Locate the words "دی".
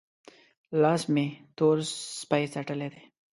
2.93-3.01